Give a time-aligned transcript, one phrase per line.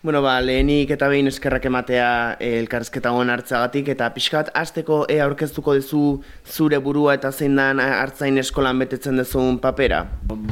[0.00, 5.16] Bueno, ba, lehenik eta behin eskerrak ematea eh, elkarrezketa hon hartzagatik, eta pixkat, azteko e
[5.24, 6.02] aurkeztuko duzu
[6.46, 10.04] zure burua eta zein dan hartzain eskolan betetzen duzun papera?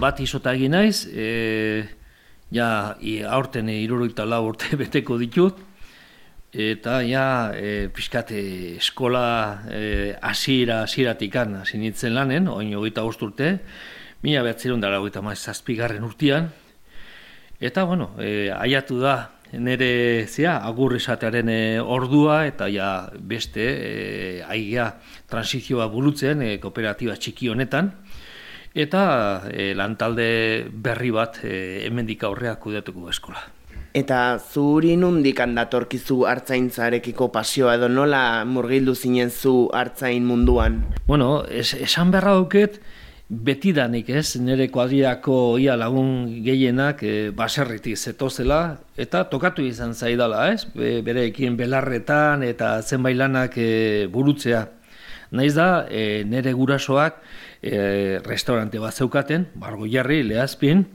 [0.03, 1.87] Bat isota egin naiz, e,
[2.51, 5.63] ja, i, aurten iruruita lau urte beteko ditut,
[6.51, 8.45] eta ja, e, pixkat, e,
[8.83, 9.27] eskola
[9.71, 9.87] e,
[10.27, 13.61] asira, asiratikan hasi nintzen lanen, oin hogeita urte,
[14.27, 16.51] mila behatzerun dara hogeita zazpigarren urtean,
[17.59, 24.43] Eta, bueno, e, aiatu da, nire zia, agur esatearen e, ordua eta ja beste e,
[24.43, 24.93] aigia
[25.31, 27.93] transizioa bulutzen e, kooperatiba txiki honetan
[28.77, 29.03] eta
[29.51, 33.41] e, lantalde berri bat e, hemendik aurrea kudeatuko eskola.
[33.97, 40.83] Eta zuri nundik handatorkizu hartzaintzarekiko pasioa edo nola murgildu zinen zu hartzain munduan?
[41.07, 42.77] Bueno, es, esan beharra duket,
[43.29, 50.65] betidanik ez, nire kuadriako ia lagun gehienak e, baserritik zetozela, eta tokatu izan zaidala ez,
[50.77, 54.67] Be, bereekin belarretan eta zenbait lanak e, burutzea.
[55.35, 57.19] Naiz da, e, nire gurasoak
[57.63, 60.87] e, restaurante bat zeukaten, bargo jarri, lehazpin,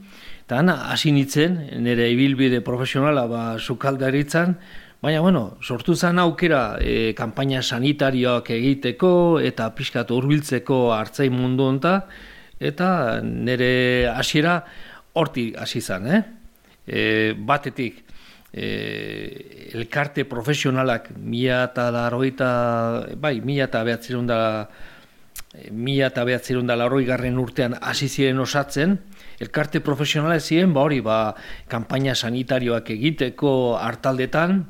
[0.46, 4.56] eta hasi nitzen, nire ibilbide profesionala ba, sukaldaritzan,
[5.02, 11.96] Baina, bueno, sortu zen aukera e, kampaina sanitarioak egiteko eta pixkat urbiltzeko hartzai mundu onta,
[12.62, 13.72] eta nire
[14.12, 14.60] hasiera
[15.18, 16.20] hortik hasi zen, eh?
[16.86, 17.00] E,
[17.34, 17.96] batetik,
[18.54, 18.68] e,
[19.74, 22.50] elkarte profesionalak mila eta daroita,
[23.18, 24.38] bai, mila eta behatzerun da,
[25.72, 29.00] mila eta behatzerun da garren urtean hasi ziren osatzen,
[29.40, 31.34] elkarte profesionalak ziren, ba hori, ba,
[31.66, 34.62] kampaina sanitarioak egiteko hartaldetan,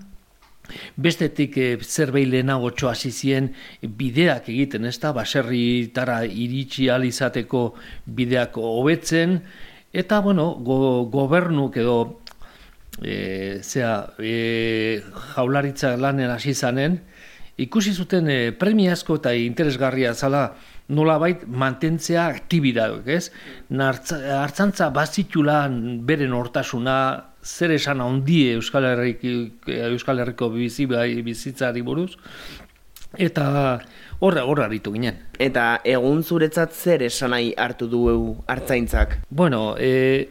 [0.97, 3.51] Bestetik e, zerbait lehenago txoa zizien
[3.83, 7.65] bideak egiten, ez da, baserritara iritsi alizateko
[8.07, 9.41] bideak hobetzen,
[9.93, 11.97] eta, bueno, go, gobernuk edo,
[13.03, 15.03] e, zera, e,
[15.35, 17.01] jaularitza lanen hasi zanen,
[17.61, 20.53] ikusi zuten e, premiazko eta interesgarria zala
[20.89, 23.31] nolabait mantentzea aktibidadoak, ez?
[23.71, 26.97] Hartzantza bazitulan beren hortasuna,
[27.43, 29.25] zer esan handie Euskal, Herrik,
[29.67, 32.13] Euskal Herriko bizi, bai, bizitzari buruz,
[33.19, 33.81] eta
[34.21, 35.19] horra horra ditu ginen.
[35.39, 38.05] Eta egun zuretzat zer esan nahi hartu du
[38.47, 39.19] hartzaintzak?
[39.31, 40.29] Bueno, e,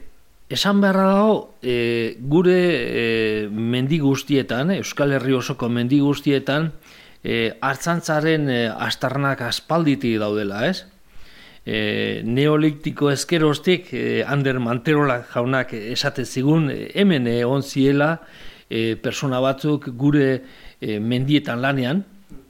[0.50, 3.04] esan beharra dago, e, gure e,
[3.50, 6.72] mendi guztietan, Euskal Herri osoko mendi guztietan,
[7.24, 10.86] e, hartzantzaren e, astarnak aspalditi daudela, ez?
[11.66, 18.16] e, neoliktiko eskerostik e, Ander Manterola jaunak esate zigun e, hemen egon ziela
[18.70, 20.30] e, persona batzuk gure
[20.80, 22.04] e, mendietan lanean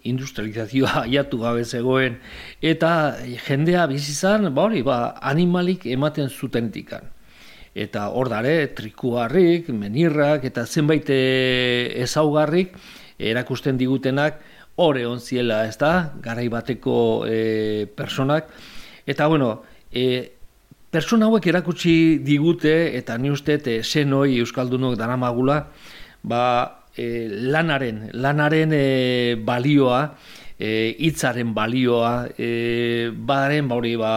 [0.07, 2.19] industrializazioa aiatu gabe zegoen
[2.61, 3.17] eta
[3.47, 7.11] jendea bizizan ba hori ba animalik ematen zutentikan
[7.71, 12.75] eta hor dare trikuarrik, menirrak eta zenbait ezaugarrik
[13.15, 14.41] erakusten digutenak
[14.75, 18.47] hor egon ziela, ez da, garai bateko e, personak,
[19.05, 20.31] Eta bueno, e,
[20.91, 25.65] persona hauek erakutsi digute eta ni uste e, senoi euskaldunok daramagula,
[26.23, 26.43] ba
[26.95, 30.03] e, lanaren, lanaren e, balioa,
[30.59, 34.13] e, hitzaren balioa, e, baren ba hori ba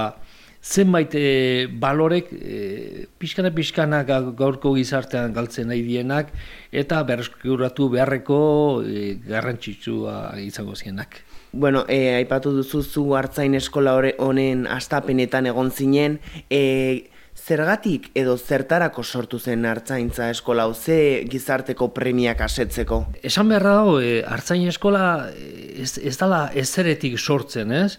[0.65, 6.33] zenbait e, balorek e, pixkana pixkana gaurko gizartean galtzen nahi dienak
[6.73, 8.39] eta berreskuratu beharreko
[8.81, 11.21] e, garrantzitsua izango zienak.
[11.53, 16.19] Bueno, e, aipatu duzu zu hartzain eskola honen astapenetan egon zinen,
[16.51, 17.11] e,
[17.45, 23.03] zergatik edo zertarako sortu zen hartzaintza eskola, ze gizarteko premiak asetzeko?
[23.23, 27.99] Esan beharra dago, e, hartzain eskola ez, ez dala ezeretik sortzen, ez?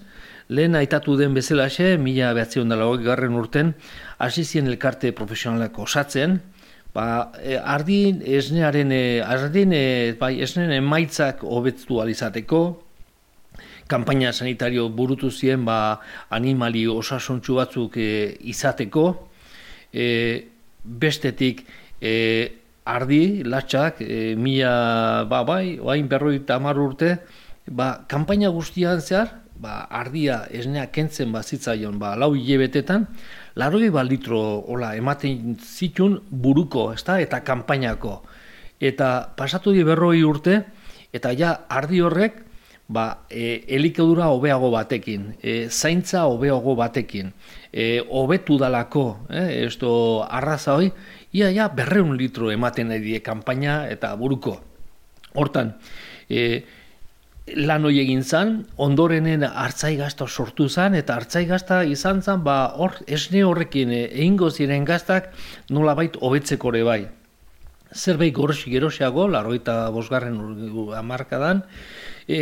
[0.49, 3.73] Lehen aitatu den bezalaxe, mila behatzion dela garren urten,
[4.17, 6.39] hasi zien elkarte profesionalak osatzen,
[6.97, 7.05] ba,
[7.41, 9.85] e, ardin esnearen, e, ardin, e,
[10.17, 12.63] bai, esnearen emaitzak hobetztu alizateko,
[13.87, 16.01] kanpaina sanitario burutu zien ba,
[16.33, 18.09] animali osasuntxu batzuk e,
[18.41, 19.05] izateko,
[19.95, 20.07] e,
[20.83, 21.63] bestetik
[22.01, 22.51] e,
[22.85, 27.15] ardi, latxak, e, mila, ba, bai, oain berroi tamar urte,
[27.71, 33.07] ba, kanpaina guztian zehar, ba, ardia esnea kentzen bazitzaion ba, lau hilebetetan,
[33.55, 38.19] laroi bat litro ola, ematen zitun buruko, ezta, eta kanpainako.
[38.83, 40.59] Eta pasatu di berroi urte,
[41.15, 42.41] eta ja ardi horrek
[42.87, 47.33] ba, e, elikadura hobeago batekin, e, zaintza hobeago batekin,
[47.73, 50.91] e, hobetu dalako, e, esto arraza hoi,
[51.33, 54.59] ia ja berreun litro ematen die kanpaina eta buruko.
[55.35, 55.75] Hortan,
[56.29, 56.63] e,
[57.53, 62.73] lan hoi egin zan, ondorenen hartzai gazta sortu zan, eta hartzai gazta izan zan, ba,
[62.77, 65.31] hor, esne horrekin e, egingo ziren gaztak
[65.69, 67.03] nolabait hobetzeko ere bai.
[67.95, 70.37] Zerbait gorosi gerosiago, larroita bosgarren
[70.97, 71.63] amarkadan,
[72.27, 72.39] e,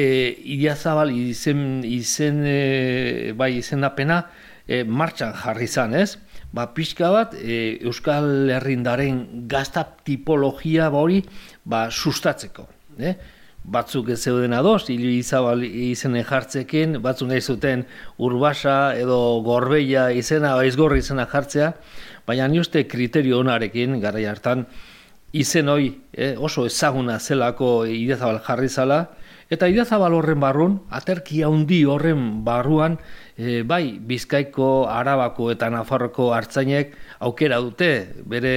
[0.56, 4.24] Idiazabal izen, izen e, bai izendapena
[4.68, 6.18] e, martxan jarri zan, ez?
[6.54, 11.24] Ba, pixka bat, e, Euskal Herrindaren gazta tipologia hori
[11.66, 12.68] ba, sustatzeko.
[13.00, 13.16] Eh?
[13.64, 17.86] Batzuk ez zeuden adoz, hilo izabal izenen jartzekin, batzuk nahi zuten
[18.20, 21.72] urbasa edo gorbeia izena, aizgorri izena jartzea,
[22.28, 24.66] baina ni uste kriterio onarekin, gara hartan,
[25.34, 29.00] izen hoi eh, oso ezaguna zelako idezabal jarri zala,
[29.50, 33.00] eta idezabal horren barrun, aterki handi horren barruan,
[33.38, 37.92] eh, bai Bizkaiko, Arabako eta Nafarroko hartzainek aukera dute,
[38.30, 38.56] bere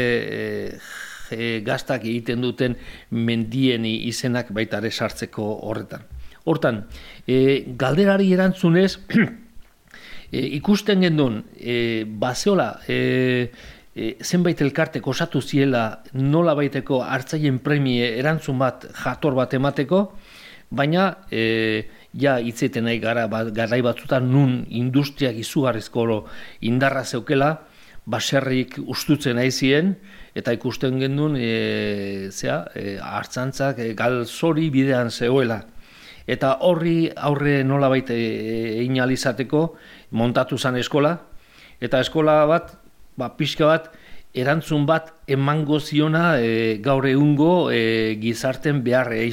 [1.30, 2.76] e, gaztak egiten duten
[3.10, 6.04] mendien izenak baita ere sartzeko horretan.
[6.46, 6.84] Hortan,
[7.26, 8.98] e, galderari erantzunez,
[10.30, 13.50] e, ikusten gendun, e, bazeola, e,
[13.96, 20.02] e, zenbait elkartek osatu ziela nola baiteko hartzaien premie erantzun bat jator bat emateko,
[20.70, 26.26] baina e, ja itzeten nahi gara, ba, garai batzutan nun industriak izugarrizko
[26.68, 27.56] indarra zeukela,
[28.06, 29.50] baserrik ustutzen nahi
[30.36, 35.64] eta ikusten gendun, e, zea, e, hartzantzak e, galzori bidean zegoela.
[36.26, 39.76] Eta horri aurre nola baita egin alizateko,
[40.10, 41.16] montatu zen eskola,
[41.80, 42.85] eta eskola bat,
[43.16, 43.90] ba, pixka bat,
[44.36, 49.30] erantzun bat emango ziona e, gaur egungo e, gizarten beharrei.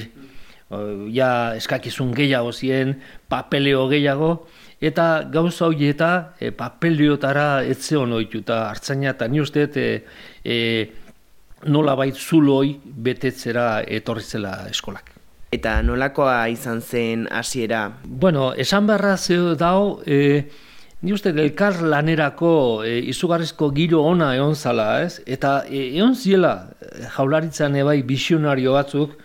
[1.13, 2.95] Ja eskakizun gehiago ziren,
[3.30, 4.47] papeleo gehiago,
[4.83, 6.09] eta gauza hori eta
[6.39, 9.88] e, papeleotara etze honoitu, eta hartzaina eta ni uste, e,
[10.44, 10.57] e,
[11.71, 15.13] nola bait zuloi betetzera etorri zela eskolak.
[15.53, 17.85] Eta nolakoa izan zen hasiera?
[18.03, 20.50] Bueno, esan beharra zeu dao, e,
[21.03, 22.50] Ni uste, elkar lanerako
[22.88, 25.17] e, izugarrizko giro ona egon zala, ez?
[25.27, 26.53] Eta e, egon ziela
[27.17, 29.17] jaularitzan ebai visionario batzuk,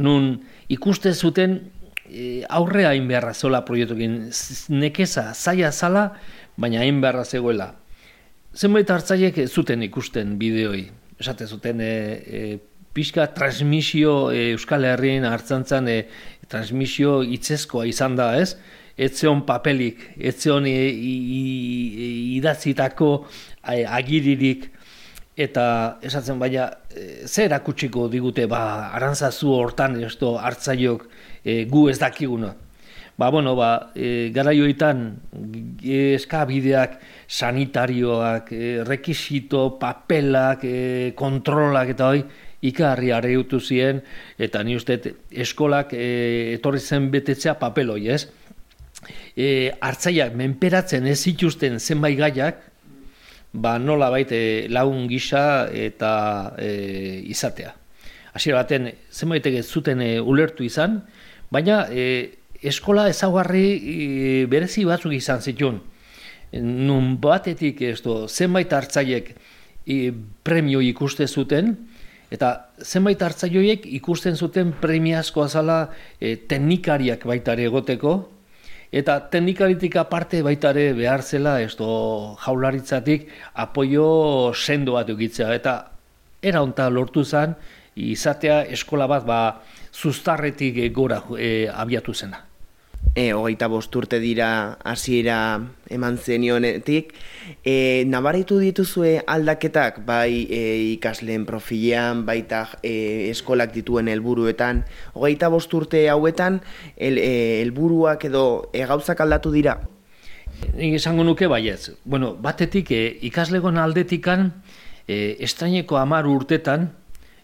[0.00, 0.30] nun
[0.72, 1.58] ikuste zuten
[2.08, 4.16] e, aurrea hain beharra zola proiektukin,
[4.72, 6.06] nekeza, zaila zala,
[6.56, 7.74] baina hain beharra zegoela.
[8.56, 10.86] Zenbait hartzaiek zuten ikusten bideoi.
[11.20, 11.92] Esate zuten, e,
[12.24, 12.42] e,
[12.96, 16.00] pixka transmisio e, Euskal Herrien hartzantzan e,
[16.48, 18.54] transmisio itzezkoa izan da, ez?
[18.98, 20.66] Etzeon papelik, etzeon
[22.38, 23.10] idatzitako
[23.62, 24.68] agiririk,
[25.38, 25.64] eta
[26.02, 31.04] esatzen baina, e, ze erakutsiko digute, ba, arantzazu hortan, esto, hartzaiok,
[31.44, 32.56] e, gu ez dakiguna.
[33.18, 35.04] Ba, bueno, ba, e, garaioetan
[35.94, 36.98] eskabideak,
[37.28, 42.24] sanitarioak, e, rekisito, papelak, e, kontrolak eta hoi,
[42.66, 44.02] ikarri areiutu ziren,
[44.38, 44.98] eta ni uste
[45.30, 48.24] eskolak e, etorri zen betetzea papeloi, ez?
[49.36, 52.62] E, hartzaiak menperatzen ez zituzten zenbait gaiak,
[53.52, 57.74] ba nola baite lagun gisa eta e, izatea.
[58.36, 61.00] Hasiera baten zenbaitek ez zuten e, ulertu izan,
[61.50, 64.00] baina e, eskola ezagarri e,
[64.50, 65.80] berezi batzuk izan zituen.
[66.52, 69.32] Nun batetik ez do, zenbait hartzaiek
[69.86, 70.12] e,
[70.44, 71.74] premio ikuste zuten,
[72.32, 75.78] eta zenbait hartzaioiek ikusten zuten premiazkoa zala
[76.20, 78.18] e, teknikariak baitare egoteko,
[78.90, 85.52] Eta teknikaritik aparte baita ere behar zela, ez jaularitzatik apoio sendo bat egitzea.
[85.54, 85.90] Eta
[86.40, 87.54] era honta lortu zen,
[87.94, 89.60] izatea eskola bat ba,
[89.92, 92.44] zuztarretik gora e, abiatu zena
[93.18, 95.58] e, hogeita bosturte dira hasiera
[95.90, 97.14] eman zenionetik.
[97.66, 100.60] E, nabaraitu dituzue aldaketak, bai e,
[100.94, 104.84] ikasleen profilean, baita e, eskolak dituen helburuetan,
[105.18, 106.60] hogeita bosturte hauetan,
[106.94, 109.80] el, e, helburuak edo e, gauzak aldatu dira?
[110.78, 111.96] Esango nuke baiez.
[112.04, 114.52] Bueno, batetik e, ikaslegon aldetikan,
[115.08, 116.92] e, estraineko amar urtetan,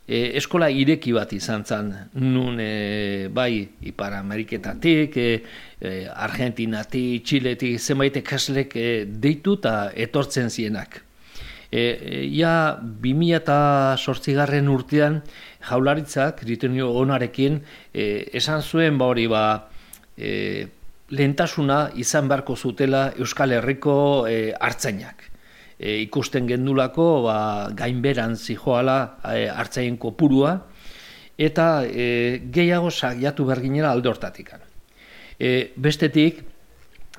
[0.06, 5.42] e, eskola ireki bat izan zen, nun e, bai Ipar Ameriketatik, e,
[5.80, 11.00] e, Argentinatik, Txiletik, zenbait ekaslek e, deitu eta etortzen zienak.
[11.74, 15.20] E, ja, 2008 garren urtean,
[15.64, 19.44] jaularitzak, kriterio onarekin, e, esan zuen ba hori ba,
[20.16, 20.66] e,
[21.14, 23.94] lehentasuna izan beharko zutela Euskal Herriko
[24.28, 25.33] e, hartzainak
[25.78, 27.38] e, ikusten gendulako ba,
[27.76, 28.98] gainberan zijoala
[29.32, 30.58] e, hartzaien kopurua
[31.38, 34.52] eta e, gehiago sagiatu berginera alde hortatik.
[35.38, 36.44] E, bestetik,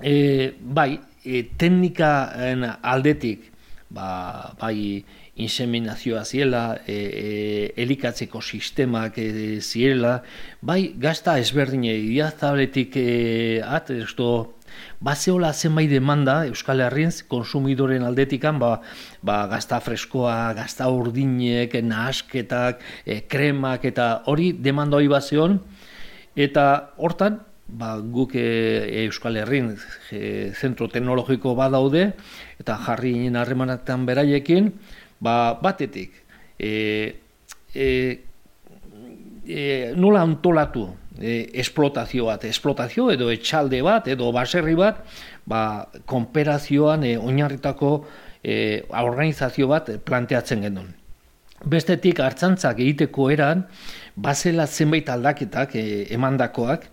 [0.01, 0.95] e, bai,
[1.25, 3.51] e, teknikaen aldetik,
[3.89, 5.03] ba, bai,
[5.35, 10.21] inseminazioa ziela, e, e, elikatzeko sistemak e, ziela,
[10.61, 13.07] bai gazta ezberdine, iaztabletik e,
[13.63, 14.55] at, esto,
[14.99, 18.79] Bazeola zenbait demanda Euskal Herrien konsumidoren aldetikan ba,
[19.23, 25.59] ba gazta freskoa, gazta urdinek, nahasketak, e, kremak eta hori demanda hori bazeon
[26.35, 26.65] eta
[26.97, 29.73] hortan ba, guk e, Euskal Herrin
[30.11, 32.11] e, zentro teknologiko badaude
[32.59, 34.71] eta jarri harremanetan beraiekin
[35.19, 36.13] ba, batetik
[36.59, 37.15] e,
[37.73, 37.87] e,
[39.45, 45.01] e, nola antolatu e, esplotazio bat, esplotazio edo etxalde bat edo baserri bat
[45.45, 47.91] ba, konperazioan e, oinarritako
[48.43, 50.93] e, organizazio bat planteatzen genuen.
[51.65, 53.63] Bestetik hartzantzak egiteko eran,
[54.15, 56.89] bazela zenbait aldaketak e, emandakoak,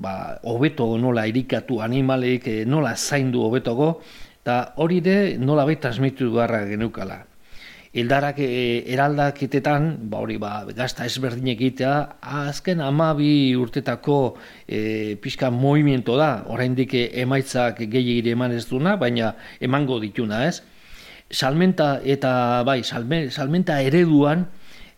[0.00, 3.98] ba, hobeto nola irikatu animaleik, e, nola zaindu hobetogo,
[4.42, 7.27] eta hori de nola bai transmitu beharra genukala.
[7.96, 16.18] Ildarak e, eraldaketetan, ba hori ba, gazta ezberdinek egitea, azken amabi urtetako e, pixka movimiento
[16.20, 20.60] da, oraindik emaitzak gehiagire eman ez duna, baina emango dituna ez.
[21.30, 24.44] Salmenta eta bai, salmenta ereduan,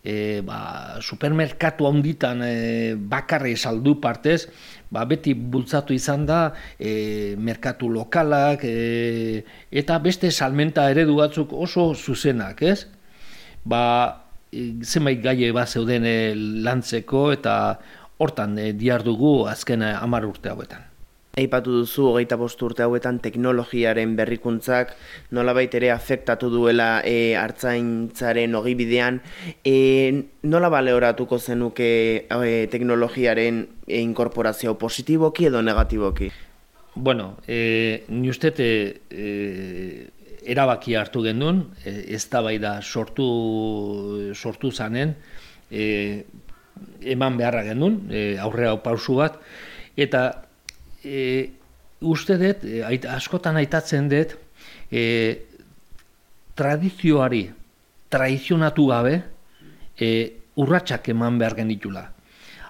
[0.03, 2.53] e, ba, supermerkatu handitan e,
[2.95, 4.49] bakarre saldu partez,
[4.91, 6.41] ba, beti bultzatu izan da
[6.77, 12.85] e, merkatu lokalak e, eta beste salmenta eredu batzuk oso zuzenak, ez?
[13.63, 13.81] Ba,
[14.51, 17.55] e, zenbait gaie bat zeuden e, lantzeko eta
[18.21, 20.90] hortan e, diardugu azken amar urte hauetan.
[21.39, 24.89] Eipatu duzu hogeita bost urte hauetan teknologiaren berrikuntzak
[25.31, 29.21] nolabait ere afektatu duela e, hartzaintzaren ogibidean.
[29.63, 29.75] E,
[30.43, 31.91] nola baleoratuko zenuke
[32.27, 36.31] e, teknologiaren e, inkorporazio positiboki edo negatiboki?
[36.95, 40.11] Bueno, e, ni uste e,
[40.43, 45.15] erabaki hartu gendun, e, ez da bai da sortu, sortu zanen,
[45.71, 46.25] e,
[47.15, 49.39] eman beharra gendun, e, aurrea pausu bat,
[49.95, 50.50] eta
[51.03, 51.49] e,
[52.01, 54.35] uste dut, e, askotan aitatzen dut,
[54.91, 55.03] e,
[56.55, 57.45] tradizioari
[58.11, 59.15] tradizionatu gabe
[59.95, 60.09] e,
[60.59, 62.03] urratsak eman behar genitula.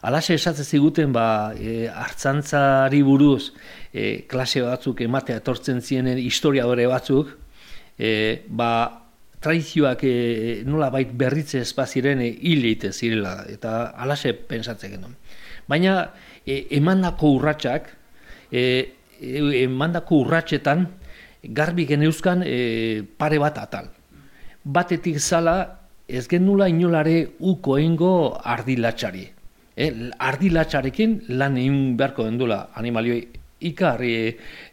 [0.06, 3.52] Alase esatzen ziguten ba, e, hartzantzari buruz
[3.94, 7.36] e, klase batzuk ematea etortzen zienen historiadore batzuk,
[7.98, 8.72] e, ba,
[9.42, 10.16] tradizioak e,
[10.66, 15.18] nola bait berritze espaziren e, hil zirela, eta alase pensatzen genuen.
[15.68, 16.12] Baina
[16.46, 17.90] e, emandako urratsak,
[18.52, 20.88] e, e, mandako urratxetan
[21.44, 23.90] garbi geneuzkan e, pare bat atal.
[24.64, 25.58] Batetik zala
[26.08, 29.28] ez genula inolare uko eingo ardilatxari.
[29.76, 33.22] E, ardilatxarekin lan egin beharko dendula animalioi
[33.62, 34.14] ikarri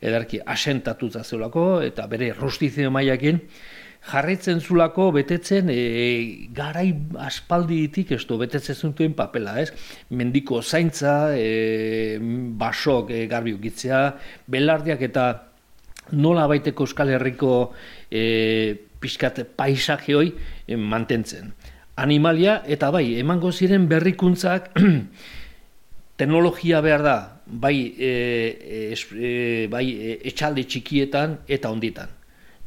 [0.01, 3.41] edarki asentatuta zeulako eta bere rustizio maiakin
[4.07, 9.73] jarretzen zulako betetzen e, garai aspalditik du betetzen zuten papela, ez?
[10.11, 14.02] Mendiko zaintza, e, basok e, garbi ukitzea,
[14.47, 15.26] belardiak eta
[16.12, 17.73] nola baiteko Euskal Herriko
[18.11, 20.33] e, pixkat paisaje hoi
[20.67, 21.52] e, mantentzen.
[21.99, 24.71] Animalia eta bai, emango ziren berrikuntzak
[26.19, 28.12] teknologia behar da, bai, e,
[28.95, 32.18] e, bai e, etxalde txikietan eta onditan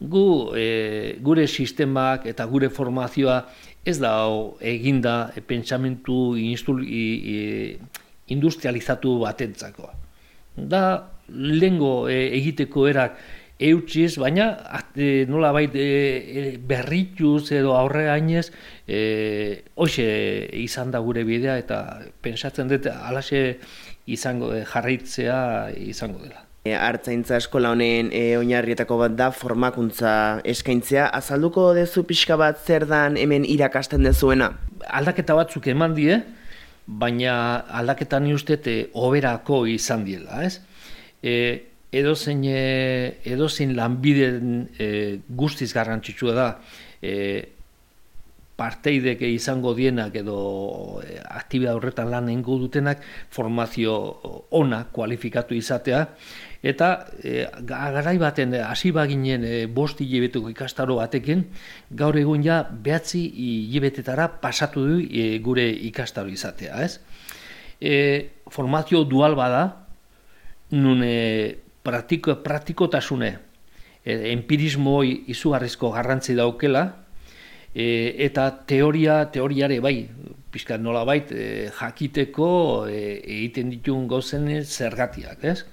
[0.02, 3.46] gu e, gure sistemak eta gure formazioa
[3.86, 4.14] ez da
[4.60, 6.82] eginda e, pentsamentu instul,
[8.32, 9.92] industrializatu batentzako.
[10.58, 10.84] Da
[11.30, 13.20] lengo e, egiteko erak
[13.62, 14.48] eutxiz, baina
[14.96, 18.50] e, nola bait e, e, berrituz edo aurre hainez
[18.88, 20.08] e, hoxe
[20.64, 21.82] izan da gure bidea eta
[22.26, 23.60] pentsatzen dut alaxe
[24.10, 25.42] izango jarraitzea
[25.78, 26.51] izango dela.
[26.62, 30.12] E, Artzaintza eskola honen e, oinarrietako bat da formakuntza
[30.46, 31.08] eskaintzea.
[31.18, 34.52] Azalduko dezu pixka bat zer dan hemen irakasten dezuena?
[35.00, 36.20] Aldaketa batzuk eman die,
[36.86, 37.34] baina
[37.82, 40.60] aldaketa ni uste e, oberako izan diela, ez?
[41.24, 41.34] E,
[41.92, 44.92] edo zein, e, edo zein lanbiden e,
[45.42, 46.48] guztiz garrantzitsua da,
[47.02, 47.16] e,
[48.62, 50.38] parteidek izango dienak edo
[51.02, 53.96] e, aktibia horretan lan dutenak formazio
[54.52, 56.06] ona kualifikatu izatea
[56.62, 61.44] eta e, garai baten hasi baginen e, bost hilebetuko ikastaro batekin
[61.98, 67.00] gaur egun ja behatzi hilebetetara pasatu du e, gure ikastaro izatea ez
[67.82, 69.88] e, formazio dual bada
[70.72, 73.32] nun e, praktiko, praktikotasune
[74.06, 76.86] e, empirismo izugarrizko garrantzi daukela
[77.74, 79.96] e, eta teoria teoriare bai
[80.52, 85.64] pizka nola bait e, jakiteko e, egiten ditun gozen zergatiak, ez?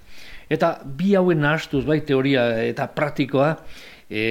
[0.48, 3.50] Eta bi hauen nahastuz bai teoria eta praktikoa
[4.08, 4.22] e,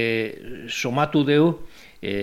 [0.68, 1.52] somatu deu
[2.02, 2.14] e,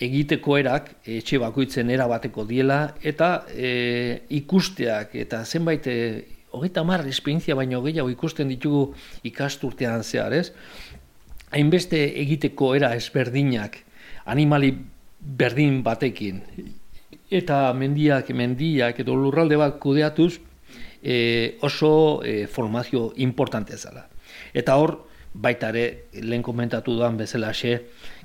[0.00, 5.96] egiteko erak etxe bakoitzen era bateko diela eta e, ikusteak eta zenbait e,
[6.54, 8.94] hogeita mar esperientzia baino gehiago ikusten ditugu
[9.26, 10.50] ikasturtean zehar, ez?
[11.50, 13.76] Hainbeste egiteko era ezberdinak
[14.30, 14.72] animali
[15.20, 16.40] berdin batekin
[17.30, 20.38] eta mendiak, mendiak edo lurralde bat kudeatuz
[21.02, 24.06] e, oso e, formazio importante zala.
[24.54, 24.96] Eta hor,
[25.34, 27.76] baitare, lehen komentatu duan bezala xe,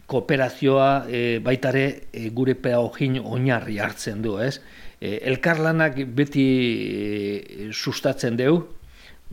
[0.09, 4.59] kooperazioa e, baitare e, gure pedagogin oinarri hartzen du, ez?
[4.99, 8.59] E, elkarlanak beti e, sustatzen deu,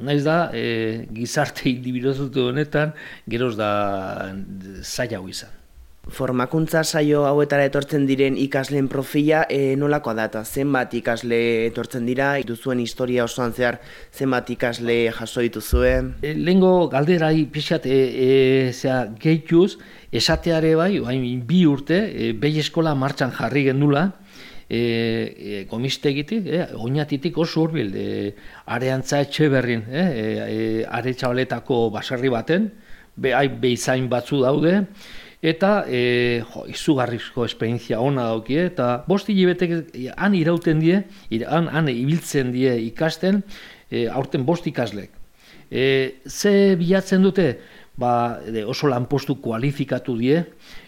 [0.02, 2.94] naiz da, e, gizarte indibiduazutu honetan,
[3.28, 3.72] geroz da
[4.82, 5.61] zaila izan.
[6.10, 12.32] Formakuntza saio hauetara etortzen diren ikasleen profila e, nolakoa da eta zenbat ikasle etortzen dira,
[12.42, 13.78] duzuen historia osoan zehar
[14.10, 15.92] zenbat ikasle jaso dituzue?
[16.26, 19.78] E, Lengo galderai pixat e, e, zera, gehituz,
[20.10, 21.16] esateare bai, bai,
[21.46, 24.08] bi urte, e, behi eskola martxan jarri gendula,
[24.66, 28.34] e, e, komistegitik, e, oinatitik oso urbil, e,
[28.66, 32.72] areantza etxe berrin, e, e, are txabaletako basarri baten,
[33.14, 34.80] be, behizain batzu daude,
[35.42, 41.02] eta e, jo, izugarrizko esperientzia ona dauki, eta bosti hilebetek han irauten die,
[41.42, 43.42] han, han ibiltzen die ikasten,
[43.90, 45.10] e, aurten bost ikaslek.
[45.68, 45.84] E,
[46.28, 47.56] ze bilatzen dute,
[47.98, 48.38] ba,
[48.70, 50.44] oso lanpostu kualifikatu die,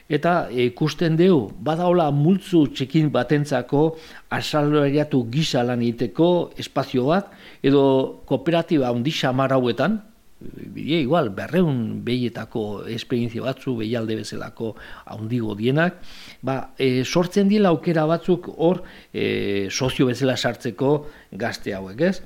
[0.09, 3.97] eta ikusten deu, badaola multzu txekin batentzako
[4.33, 7.33] asalariatu gisa lan egiteko espazio bat,
[7.65, 9.99] edo kooperatiba handi xamar hauetan,
[10.41, 14.75] bide igual, berreun behietako esperientzia batzu, behialde bezalako
[15.07, 16.01] handigo dienak,
[16.43, 22.21] ba, e, sortzen diela aukera batzuk hor e, sozio bezala sartzeko gazte hauek, ez?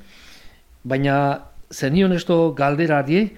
[0.89, 1.19] Baina,
[1.71, 3.29] zenion esto galderari,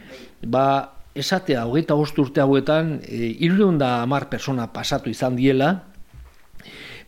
[0.46, 3.34] ba, esatea, hogeita urte hauetan, e,
[3.78, 5.82] da amar persona pasatu izan diela,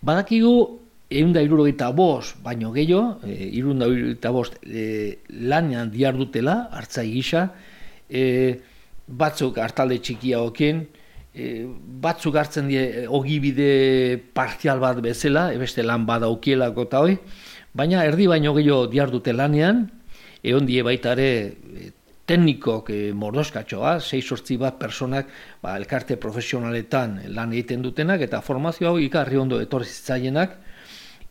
[0.02, 0.82] badakigu
[1.12, 6.69] egun da irurogeita bost, baino gehiago, e, irun da irurogeita bost e, lanean diar dutela,
[6.73, 7.47] hartzai gisa,
[8.09, 8.25] e,
[9.07, 10.85] batzuk hartalde txikia okin,
[11.35, 11.49] e,
[12.04, 17.16] batzuk hartzen die ogibide partial bat bezala, ebeste lan bada okielako eta hoi,
[17.75, 19.87] baina erdi baino gehiago diar dute lanean,
[20.42, 21.90] egon die baita ere e,
[22.27, 25.31] teknikok e, mordoskatxoa, sei sortzi bat personak
[25.62, 30.59] ba, elkarte profesionaletan lan egiten dutenak, eta formazio hau ikarri ondo etorri zitzaienak,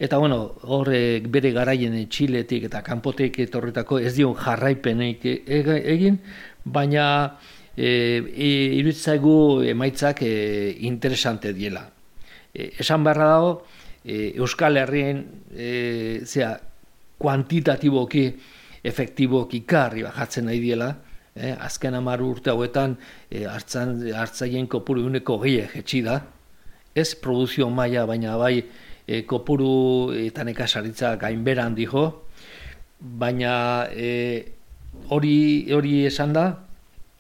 [0.01, 0.89] Eta bueno, hor
[1.29, 6.17] bere garaien Txiletik eta kanpotek etorretako ez dion jarraipenek egin,
[6.65, 7.05] baina
[7.77, 8.47] e, e,
[8.79, 9.35] irutzaigu
[9.69, 10.31] emaitzak e,
[10.89, 11.85] interesante diela.
[12.49, 13.53] E, esan beharra dago,
[14.01, 15.21] e, Euskal Herrien
[15.53, 15.69] e,
[16.25, 16.55] zera,
[17.21, 18.25] kuantitatiboki,
[18.81, 20.95] efektiboki karri bajatzen nahi diela,
[21.35, 22.97] e, azken amar urte hauetan
[23.29, 26.23] e, hartzaien kopuru uneko gehiak etxi da,
[26.97, 28.63] ez produzio maila, baina bai,
[29.11, 32.05] e, kopuru eta nekasaritza gainberan dijo,
[32.99, 33.53] baina
[33.91, 34.11] e,
[35.11, 35.35] hori
[35.75, 36.45] hori esan da,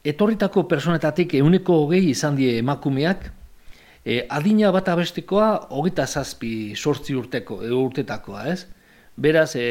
[0.07, 3.27] etorritako personetatik euneko hogei izan die emakumeak,
[4.05, 8.65] e, adina bat abestekoa hogeita zazpi sortzi urteko, e, urtetakoa, ez?
[9.21, 9.65] Beraz, e,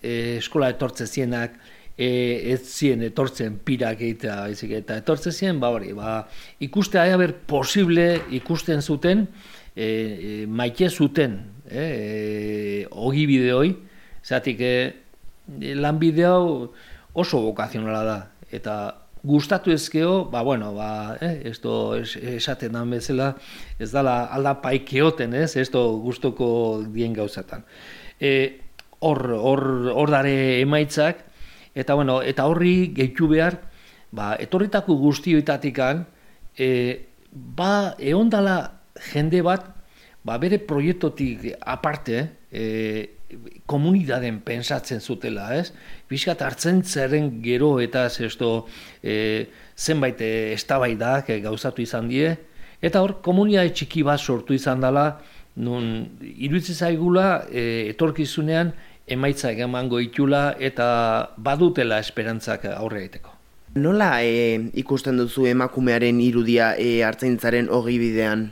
[0.00, 1.58] e, eskola etortze zienak,
[1.98, 2.08] e,
[2.54, 4.38] ez zien etortzen pirak egitea,
[4.78, 6.22] eta etortze zien, ba hori, ba,
[6.64, 8.08] ikuste aia ber posible
[8.38, 9.26] ikusten zuten,
[9.74, 13.74] e, e, maite zuten e, e, ogi bideoi,
[14.24, 14.74] zatik e,
[15.76, 16.72] lan hau
[17.14, 18.18] oso bokazionala da,
[18.50, 23.36] eta gustatu ezkeo, ba, bueno, ba, eh, esto es, esaten dan bezala,
[23.78, 27.64] ez dala alda paikeoten, ez, esto gustoko dien gauzatan.
[28.20, 28.60] E,
[29.00, 31.24] hor, hor, hor dare emaitzak,
[31.74, 33.62] eta bueno, eta horri gehitu behar,
[34.12, 36.04] ba, etorritako guztioitatikan,
[36.58, 36.68] e,
[37.32, 38.58] ba, eondala
[39.08, 39.72] jende bat,
[40.24, 42.64] ba, bere proiektotik aparte, e,
[43.66, 45.72] komunidaden pensatzen zutela, ez?
[46.10, 48.66] Bizkat hartzen zerren gero eta zesto
[49.02, 50.20] e, zenbait
[50.54, 52.34] estabaidak e, gauzatu izan die,
[52.84, 55.08] eta hor komunidade txiki bat sortu izan dela,
[55.56, 58.72] nun iruditzi zaigula e, etorkizunean
[59.06, 63.30] emaitza egamango itula eta badutela esperantzak aurre egiteko.
[63.74, 68.48] Nola e, ikusten duzu emakumearen irudia e, hartzaintzaren hogei bidean?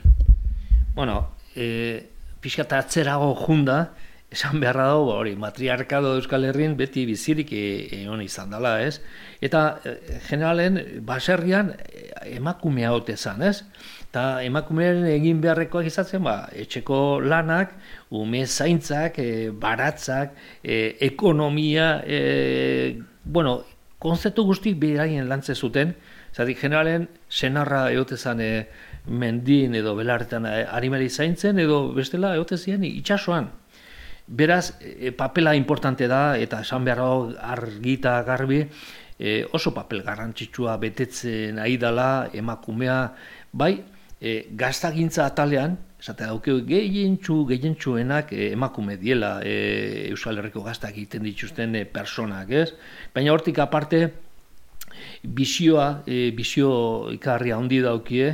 [0.95, 1.21] Bueno,
[1.55, 2.09] e,
[2.41, 3.93] pixka atzerago junda,
[4.33, 8.97] esan beharra dago, ba, hori, matriarkado Euskal Herrien beti bizirik egon e, izan dela, ez?
[9.45, 12.07] Eta, e, generalen, baserrian e,
[12.39, 13.61] emakumea hote zan, ez?
[14.09, 17.75] Eta emakumearen egin beharrekoak izatzen, ba, etxeko lanak,
[18.13, 23.59] ume zaintzak, e, baratzak, e, ekonomia, e, bueno,
[24.03, 25.93] konzeptu guztik beraien lantze zuten,
[26.33, 28.65] zatik generalen, senarra egote zan, e,
[29.07, 33.49] mendin edo belarretan animali zaintzen edo bestela egote ziren itxasoan.
[34.27, 37.01] Beraz, e, papela importante da eta esan behar
[37.43, 38.61] argita garbi
[39.19, 43.13] e, oso papel garrantzitsua betetzen ari dela emakumea,
[43.51, 43.83] bai,
[44.21, 51.23] e, gaztagintza atalean, esate dauke gehientxu, gehientxuenak e, emakume diela e, Euskal Herriko gaztak egiten
[51.27, 52.69] dituzten e, personak, ez?
[53.15, 54.05] Baina hortik aparte,
[55.23, 56.73] bizioa, e, bizio
[57.11, 58.33] ikarria handi daukie,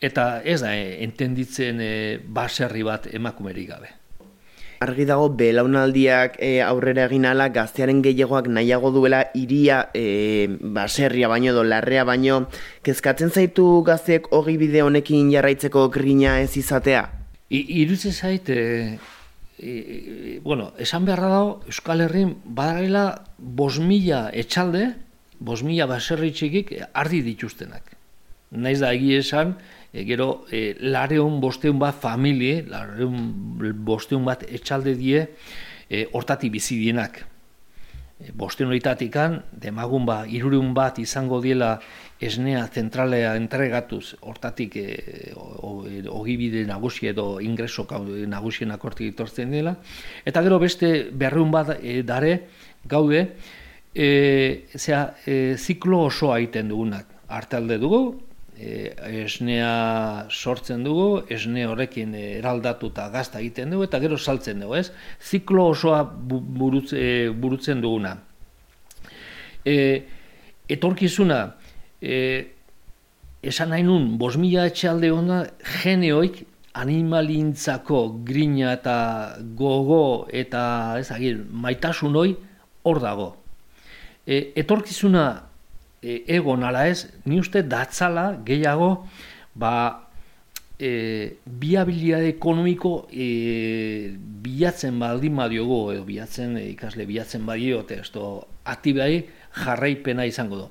[0.00, 3.94] eta ez da, e, entenditzen e, baserri bat emakumerik gabe.
[4.78, 11.50] Argi dago belaunaldiak e, aurrera egin ala gaztearen gehiagoak nahiago duela iria e, baserria baino
[11.50, 12.44] edo larrea baino
[12.86, 17.08] kezkatzen zaitu gazteek hogi bide honekin jarraitzeko grina ez izatea?
[17.50, 18.98] I, irutze zait, e,
[19.58, 24.92] e, bueno, esan beharra dago Euskal Herrin badarela bos mila etxalde
[25.38, 27.96] bos mila baserri txikik ardi dituztenak.
[28.54, 29.56] Naiz da egia esan,
[29.92, 35.24] e, gero e, lareun bosteun bat familie, lareun bosteun bat etxalde die,
[35.88, 37.22] e, hortati bizi dienak.
[38.18, 39.16] E, bosteun horitatik
[39.52, 41.78] demagun ba, irureun bat izango diela
[42.20, 44.88] esnea zentralea entregatuz, hortatik e,
[46.10, 47.86] ogibide nagusi edo ingreso
[48.26, 49.76] nagusienak hortik itortzen dela.
[50.26, 52.34] Eta gero beste berreun bat e, dare,
[52.84, 53.28] gaude,
[53.94, 57.06] e, zera, e, ziklo osoa egiten dugunak.
[57.28, 58.27] Artalde dugu,
[58.58, 58.92] e,
[59.22, 64.90] esnea sortzen dugu, esne horrekin eraldatu eta gazta egiten dugu, eta gero saltzen dugu, ez?
[65.22, 68.16] Ziklo osoa burutz, e, burutzen duguna.
[69.64, 69.78] E,
[70.68, 71.40] etorkizuna,
[72.02, 72.18] e,
[73.42, 75.42] esan nahi nun, bos mila etxalde hona,
[75.82, 76.42] geneoik
[76.78, 78.98] animalintzako grina eta
[79.58, 80.62] gogo eta
[81.00, 82.32] ez agir, maitasun hoi
[82.86, 83.32] hor dago.
[84.26, 85.47] E, etorkizuna
[86.02, 89.06] e, egon ala ez, ni uste datzala gehiago
[89.58, 89.72] ba,
[90.78, 99.26] e, biabilidade ekonomiko e, bilatzen baldin badiogo, edo bilatzen, e, ikasle bilatzen badiote, esto atibai
[99.64, 100.68] jarraipena izango du.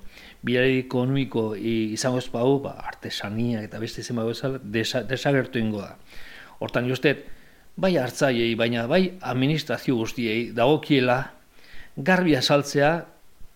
[0.48, 4.32] Biabilidade ekonomiko e, izango ez bau, ba, artesania eta beste izan bau
[4.64, 5.98] desa, desagertu ingo da.
[6.64, 7.18] Hortan, uste,
[7.78, 11.20] bai hartzaiei, baina bai administrazio guztiei dagokiela
[11.98, 12.92] garbi azaltzea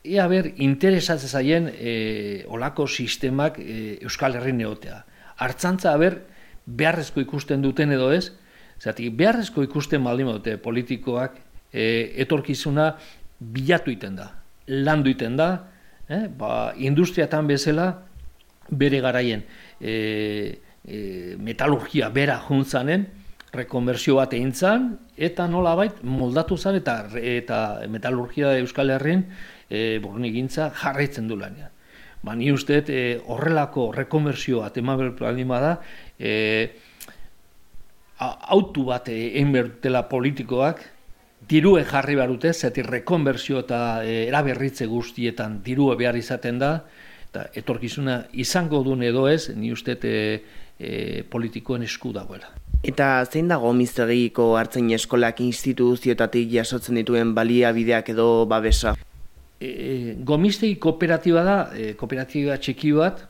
[0.03, 5.03] ea ber, interesatzen zaien e, olako sistemak e, Euskal Herri neotea.
[5.41, 6.21] Artzantza, ber,
[6.65, 8.31] beharrezko ikusten duten edo ez,
[8.81, 11.37] zatik, beharrezko ikusten baldin dute politikoak
[11.71, 11.83] e,
[12.23, 12.95] etorkizuna
[13.41, 14.31] bilatu iten da,
[14.67, 15.51] landu iten da,
[16.09, 16.25] eh?
[16.37, 17.91] ba, industriatan bezala
[18.71, 19.43] bere garaien
[19.79, 19.93] e,
[20.85, 20.99] e,
[21.37, 23.07] metalurgia bera juntzanen,
[23.51, 24.53] rekonversio bat egin
[25.17, 29.25] eta nola bait, moldatu zan, eta, eta metalurgia Euskal Herrin
[29.71, 31.71] e, borni gintza jarraitzen du lanean.
[32.21, 35.75] Ba, ni uste e, horrelako rekonbersioa temabel planima da,
[36.19, 36.33] e,
[38.21, 40.83] autu bat egin bertela politikoak,
[41.49, 46.75] dirue jarri behar dute, zeti rekonbersio eta e, eraberritze guztietan dirue behar izaten da,
[47.31, 50.17] eta etorkizuna izango duen edo ez, ni uste e,
[50.77, 52.51] e, politikoen esku dagoela.
[52.83, 58.95] Eta zein dago miztegiko hartzen eskolak instituzioetatik jasotzen dituen baliabideak edo babesa?
[59.61, 63.25] E, gomistegi kooperatiba da, e, kooperatiba txeki bat,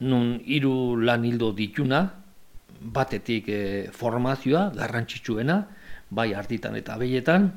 [0.00, 2.02] nun hiru lan hildo dituna,
[2.80, 3.62] batetik e,
[3.94, 5.60] formazioa, garrantzitsuena,
[6.10, 7.50] bai artitan eta behietan,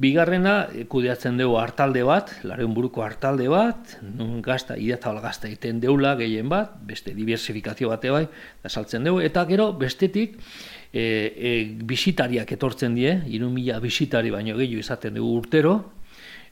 [0.00, 5.82] Bigarrena, e, kudeatzen dugu hartalde bat, laren buruko hartalde bat, nun gazta, idatzabal gazta egiten
[5.82, 8.22] deula gehien bat, beste diversifikazio bate bai,
[8.62, 10.38] da saltzen dugu, eta gero bestetik,
[10.88, 11.52] e, e,
[11.84, 15.74] bisitariak etortzen die, irumila bisitari baino gehiago izaten dugu urtero,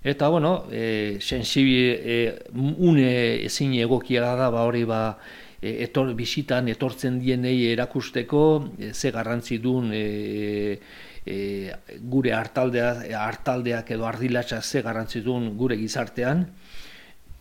[0.02, 5.18] Eta, bueno, e, sensibi, e, une ezin egokia da, ba hori ba,
[5.60, 8.42] e, etor, bisitan etortzen dienei erakusteko,
[8.78, 10.78] e, ze garrantzi duen e,
[11.26, 12.92] e, gure hartaldea,
[13.24, 16.46] hartaldeak edo ardilatza ze garrantzi duen gure gizartean,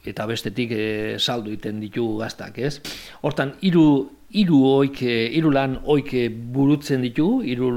[0.08, 2.80] eta bestetik e, saldu iten ditu gaztak, ez?
[3.22, 6.10] Hortan, hiru hiru oik, hiru lan oik
[6.52, 7.70] burutzen ditugu, hiru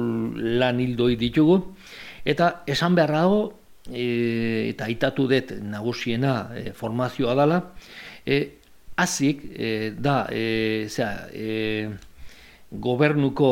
[0.59, 1.61] lan hildoi ditugu,
[2.25, 3.60] eta esan behar dago,
[3.93, 7.61] e, eta aitatu dut nagusiena e, formazioa dela,
[8.27, 8.41] e,
[8.97, 11.91] azik e, da e, zera, e,
[12.71, 13.51] gobernuko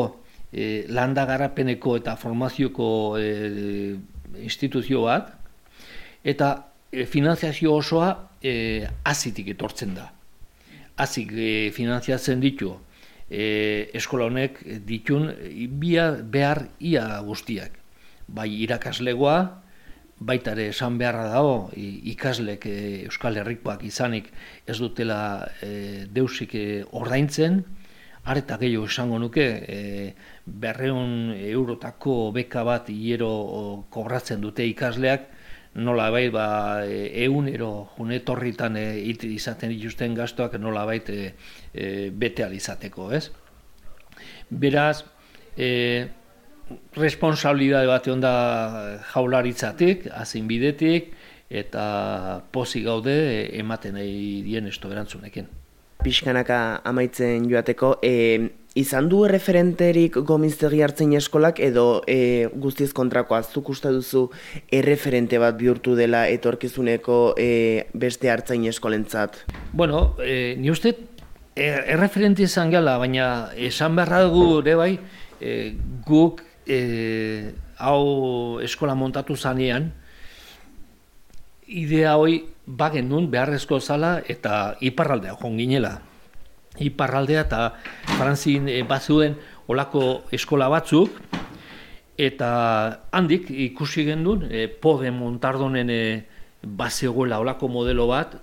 [0.51, 3.95] e, landagarapeneko eta formazioko e,
[4.39, 5.33] instituzio bat,
[6.23, 6.51] eta
[6.91, 10.09] e, finanziazio osoa e, azitik etortzen da.
[10.99, 12.75] Azik e, finanziatzen ditu
[13.29, 15.31] e, eskola honek ditun
[15.79, 17.77] bia behar ia guztiak.
[18.29, 19.37] Bai irakaslegoa,
[20.19, 22.77] baita ere esan beharra dago ikaslek e,
[23.07, 24.29] Euskal Herrikoak izanik
[24.67, 27.61] ez dutela e, deusik e, ordaintzen,
[28.29, 29.79] areta gehiago esango nuke, e,
[30.45, 33.31] berreun eurotako beka bat hiero
[33.93, 35.29] kobratzen dute ikasleak,
[35.79, 36.47] nola bai, ba,
[36.85, 41.33] eunero junetorritan e, izaten dituzten gastuak nola bait e,
[41.73, 43.29] e, bete alizateko, ez?
[44.49, 45.05] Beraz,
[45.55, 46.09] e,
[46.97, 48.33] responsabilidade bat egon da
[49.13, 51.13] jaularitzatik, azin bidetik,
[51.49, 53.15] eta pozik gaude
[53.57, 55.49] ematen nahi dien esto berantzunekin.
[55.99, 63.73] Piskanaka amaitzen joateko, e, izan du erreferenterik gomiztegi hartzen eskolak edo e, guztiz kontrako azuk
[63.73, 64.29] uste duzu
[64.71, 67.49] erreferente bat bihurtu dela etorkizuneko e,
[67.93, 69.41] beste hartzain eskolentzat?
[69.73, 70.93] Bueno, e, ni uste
[71.55, 74.93] er, erreferente izan gala, baina esan beharra dugu ere bai,
[75.41, 75.73] e,
[76.07, 77.51] guk e,
[77.81, 79.89] hau eskola montatu zanean,
[81.65, 85.97] idea hoi bagen nun beharrezko zala eta iparraldea joan ginela.
[86.79, 87.61] Iparraldea eta
[88.17, 89.35] frantzin e, batzuen
[89.69, 91.17] olako eskola batzuk,
[92.19, 92.49] eta
[93.15, 96.03] handik ikusi gendun, e, pode montardonen e,
[96.61, 98.35] bazegoela olako modelo bat,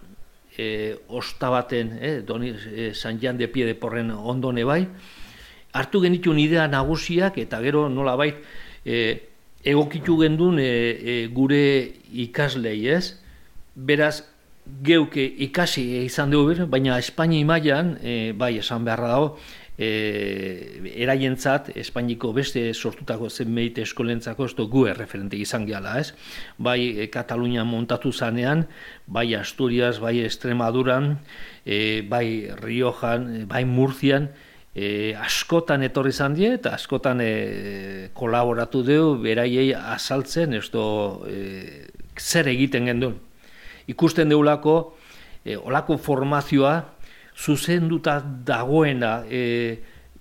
[0.57, 4.87] e, osta baten, e, doni, e, San Jan de Pie de Porren ondone bai,
[5.73, 8.37] hartu genitun idea nagusiak eta gero nola bait
[8.85, 9.19] e,
[9.65, 13.17] egokitu gendun e, e, gure ikaslei ez.
[13.77, 14.23] Beraz,
[14.83, 19.29] geuke ikasi izan dugu, baina Espainia imaian, e, bai esan beharra dago,
[19.79, 26.15] e, eraientzat, Espainiko beste sortutako zenbait eskolentzako ez gu erreferente izan gehala, ez?
[26.59, 28.67] Bai e, Katalunia montatu zanean,
[29.07, 31.19] bai Asturias, bai Estremaduran,
[31.65, 34.31] e, bai Riojan, bai Murzian,
[34.77, 40.83] e, askotan etorri izan die eta askotan e, kolaboratu dugu beraiei azaltzen esto
[41.25, 41.89] e,
[42.21, 43.17] zer egiten gendun.
[43.89, 44.77] Ikusten deulako
[45.45, 46.77] e, olako formazioa
[47.37, 49.79] zuzenduta dagoena e,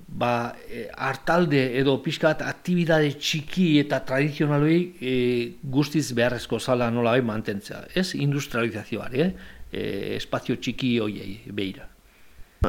[0.07, 5.17] ba, e, hartalde edo pixkat aktibidade txiki eta tradizionaloi e,
[5.63, 7.83] guztiz beharrezko zala nola mantentzea.
[7.95, 9.51] Ez industrializazioari, eh?
[9.71, 11.94] e, espazio txiki hoiei behira.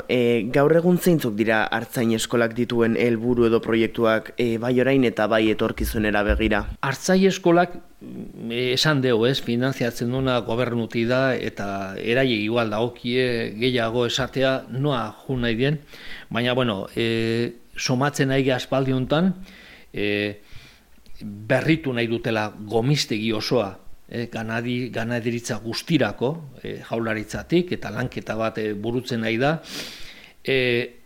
[0.09, 4.33] E, gaur egun zeintzuk dira hartzain eskolak dituen helburu edo proiektuak?
[4.41, 6.63] E, bai orain eta bai etorkizunera begira?
[6.87, 13.55] Hartzai eskolak e, esan dugu ez, finanziatzen duna gobernuti da eta eraile igual da okie
[13.61, 15.81] gehiago esatea noa jun nahi dien,
[16.31, 19.35] baina bueno, e, somatzen nahi aspaldi honetan,
[19.93, 20.41] e,
[21.23, 23.73] berritu nahi dutela gomistegi osoa
[24.09, 29.57] e, ganadi, ganadiritza guztirako e, jaularitzatik eta lanketa bat e, burutzen nahi da.
[30.47, 30.59] E,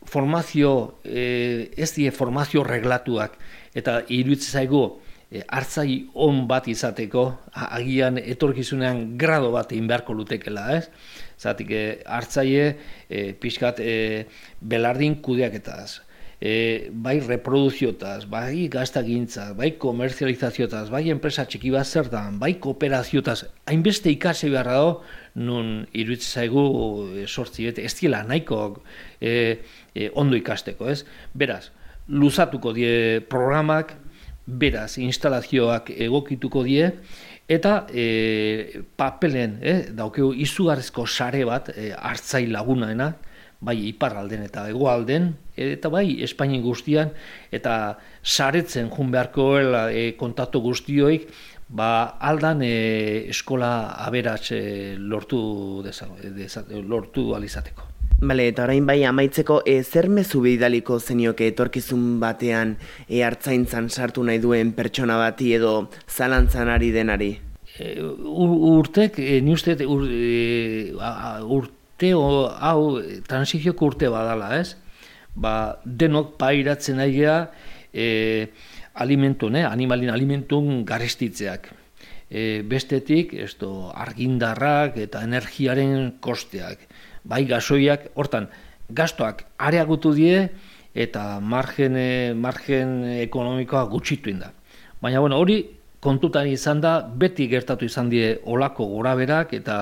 [0.04, 3.38] formazio, e, ez die formazio reglatuak
[3.76, 4.82] eta iruditzen zaigu
[5.30, 7.24] e, hartzai on bat izateko,
[7.70, 10.86] agian etorkizunean grado bat egin beharko lutekela, ez?
[11.40, 12.66] Zatik, e, hartzaie
[13.08, 13.98] e, pixkat e,
[14.60, 16.09] belardin kudeaketaz
[16.40, 24.10] e, bai reproduziotaz, bai gaztagintzaz, bai komerzializaziotaz, bai enpresa txiki bat zertan, bai kooperaziotaz, hainbeste
[24.14, 24.92] ikase beharra do,
[25.40, 26.64] nun iruditzen zaigu
[27.20, 28.80] e, sortzi, et, ez diela nahiko
[29.20, 29.32] e,
[29.94, 31.04] e, ondo ikasteko, ez?
[31.36, 31.68] Beraz,
[32.08, 33.94] luzatuko die programak,
[34.46, 36.88] beraz, instalazioak egokituko die,
[37.50, 43.12] eta e, papelen, eh, daukeu izugarrezko sare bat, e, hartzai lagunaena,
[43.60, 47.12] bai iparralden eta hegoalden eta bai Espainien guztian
[47.52, 49.52] eta saretzen jun beharko
[49.92, 51.28] e, kontatu guztioik
[51.68, 57.86] ba aldan e, eskola aberats e, lortu desa, desa, lortu alizateko.
[58.20, 62.74] Bale, eta orain bai amaitzeko e, zer mezu behidaliko zenioke etorkizun batean
[63.06, 65.74] e, hartzaintzan sartu nahi duen pertsona bati edo
[66.08, 67.30] zalantzan ari denari?
[67.78, 70.90] E, urtek, e, ni uste, ur, e,
[71.46, 74.76] urte urte o, hau transizioko urte badala, ez?
[75.36, 77.50] Ba, denok pairatzen aigea
[77.92, 78.48] e,
[78.94, 79.64] alimentu, ne?
[79.64, 81.70] animalin alimentun garestitzeak.
[82.30, 86.86] E, bestetik, esto, argindarrak eta energiaren kosteak,
[87.24, 88.48] bai gasoiak, hortan,
[88.88, 90.48] gastoak areagutu die
[90.94, 91.94] eta margen,
[92.40, 94.52] margen ekonomikoa gutxitu da.
[95.02, 99.80] Baina, bueno, hori kontutan izan da, beti gertatu izan die olako goraberak eta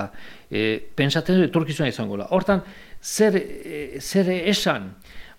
[0.51, 2.27] e, pensatzen etorkizuna izango da.
[2.35, 2.63] Hortan,
[3.01, 4.91] zer, e, zer esan,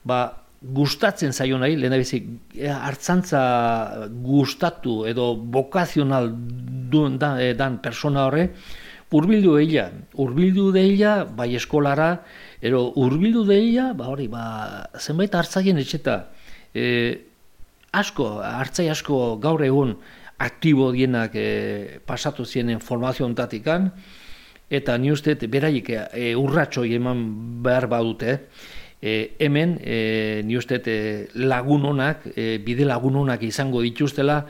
[0.04, 0.22] ba,
[0.60, 2.20] gustatzen zaio nahi, lehen bizi,
[2.56, 3.42] e, hartzantza
[4.24, 6.30] gustatu edo bokazional
[6.92, 8.50] duen da, e, dan persona horre,
[9.16, 9.88] urbildu deila,
[10.22, 12.12] urbildu deila, bai eskolara,
[12.62, 14.44] ero urbildu deila, ba hori, ba,
[15.00, 16.22] zenbait hartzaien etxeta,
[16.72, 16.86] e,
[17.96, 19.96] asko, hartzai asko gaur egun,
[20.40, 23.90] aktibo dienak e, pasatu zienen formazio ontatikan,
[24.70, 27.24] eta ni uste beraiek e, urratxoi eman
[27.62, 28.36] behar badute,
[29.02, 30.98] e, hemen e, ni uste e,
[31.34, 34.42] lagun honak, e, bide lagun honak izango dituztela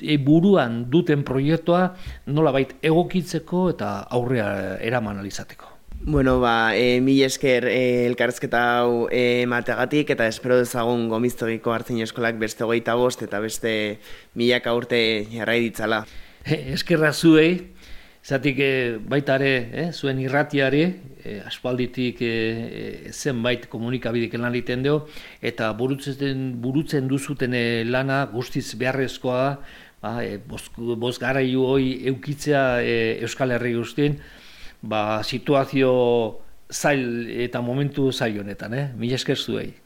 [0.00, 1.88] e, buruan duten proiektua
[2.26, 5.67] nola bait egokitzeko eta aurrea eraman alizateko.
[6.00, 12.38] Bueno, ba, e, mi esker e, elkarrezketa hau e, eta espero dezagun gomiztogiko hartzen eskolak
[12.38, 13.98] beste hogeita bost eta beste
[14.34, 16.06] milaka urte jarrai ditzala.
[16.46, 17.74] eskerra zuei,
[18.28, 20.82] Zatik e, baita ere, eh, zuen irratiari,
[21.22, 22.32] e, aspalditik e,
[23.12, 25.06] zenbait komunikabidik lan egiten dugu,
[25.40, 27.56] eta burutzen, burutzen duzuten
[27.88, 29.46] lana guztiz beharrezkoa
[30.02, 32.82] ba, e, boz, garaiu hoi eukitzea
[33.24, 34.18] Euskal Herri guztien,
[34.82, 35.92] ba, situazio
[36.70, 38.88] zail eta momentu zail honetan, eh?
[38.96, 39.72] mila esker zuei.